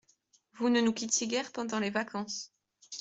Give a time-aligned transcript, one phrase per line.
[0.57, 2.51] Vous ne vous quittiez guère pendant les vacances.